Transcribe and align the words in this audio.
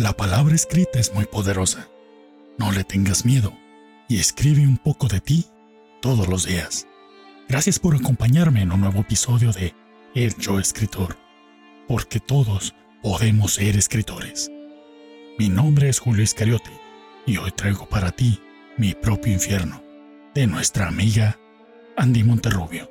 La 0.00 0.16
palabra 0.16 0.54
escrita 0.54 0.98
es 0.98 1.12
muy 1.12 1.26
poderosa. 1.26 1.90
No 2.56 2.72
le 2.72 2.84
tengas 2.84 3.26
miedo 3.26 3.52
y 4.08 4.18
escribe 4.18 4.66
un 4.66 4.78
poco 4.78 5.08
de 5.08 5.20
ti 5.20 5.44
todos 6.00 6.26
los 6.26 6.46
días. 6.46 6.86
Gracias 7.50 7.78
por 7.78 7.94
acompañarme 7.94 8.62
en 8.62 8.72
un 8.72 8.80
nuevo 8.80 9.00
episodio 9.00 9.52
de 9.52 9.74
El 10.14 10.34
Yo 10.38 10.58
Escritor, 10.58 11.18
porque 11.86 12.18
todos 12.18 12.74
podemos 13.02 13.52
ser 13.52 13.76
escritores. 13.76 14.50
Mi 15.38 15.50
nombre 15.50 15.90
es 15.90 15.98
Julio 15.98 16.22
Iscariote 16.22 16.70
y 17.26 17.36
hoy 17.36 17.50
traigo 17.50 17.86
para 17.86 18.10
ti 18.10 18.40
mi 18.78 18.94
propio 18.94 19.34
infierno, 19.34 19.84
de 20.34 20.46
nuestra 20.46 20.88
amiga 20.88 21.38
Andy 21.98 22.24
Monterrubio. 22.24 22.90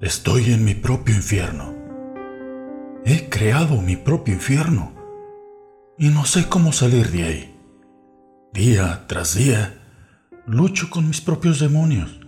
Estoy 0.00 0.50
en 0.54 0.64
mi 0.64 0.72
propio 0.72 1.14
infierno. 1.14 1.74
He 3.04 3.28
creado 3.28 3.82
mi 3.82 3.96
propio 3.96 4.32
infierno 4.32 4.94
y 5.98 6.08
no 6.08 6.24
sé 6.24 6.48
cómo 6.48 6.72
salir 6.72 7.10
de 7.10 7.24
ahí. 7.24 7.60
Día 8.54 9.04
tras 9.08 9.34
día, 9.34 9.78
lucho 10.46 10.88
con 10.88 11.06
mis 11.06 11.20
propios 11.20 11.60
demonios. 11.60 12.18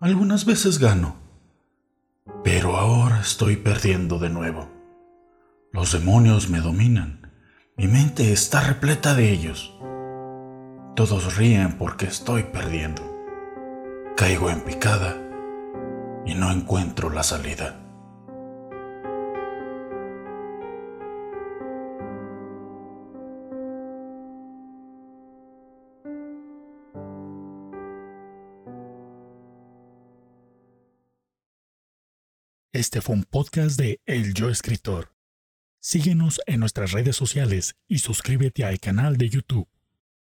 Algunas 0.00 0.44
veces 0.44 0.80
gano, 0.80 1.14
pero 2.42 2.76
ahora 2.76 3.20
estoy 3.20 3.54
perdiendo 3.54 4.18
de 4.18 4.30
nuevo. 4.30 4.68
Los 5.70 5.92
demonios 5.92 6.50
me 6.50 6.58
dominan. 6.58 7.30
Mi 7.76 7.86
mente 7.86 8.32
está 8.32 8.60
repleta 8.60 9.14
de 9.14 9.30
ellos. 9.30 9.72
Todos 10.96 11.36
ríen 11.36 11.78
porque 11.78 12.06
estoy 12.06 12.42
perdiendo. 12.42 13.02
Caigo 14.16 14.50
en 14.50 14.62
picada 14.62 15.28
y 16.24 16.34
no 16.34 16.50
encuentro 16.50 17.10
la 17.10 17.22
salida. 17.22 17.78
Este 32.72 33.02
fue 33.02 33.14
un 33.14 33.24
podcast 33.24 33.78
de 33.78 34.00
El 34.06 34.32
Yo 34.32 34.48
Escritor. 34.48 35.14
Síguenos 35.78 36.40
en 36.46 36.60
nuestras 36.60 36.92
redes 36.92 37.16
sociales 37.16 37.74
y 37.86 37.98
suscríbete 37.98 38.64
al 38.64 38.80
canal 38.80 39.18
de 39.18 39.28
YouTube, 39.28 39.68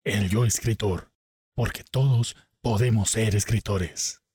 El 0.04 0.28
Yo 0.28 0.44
Escritor, 0.44 1.10
porque 1.54 1.82
todos 1.82 2.36
podemos 2.60 3.10
ser 3.10 3.34
escritores. 3.34 4.25